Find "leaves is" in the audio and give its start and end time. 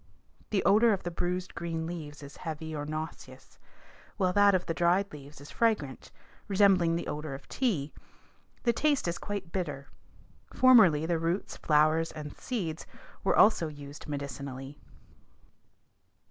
1.85-2.37, 5.13-5.51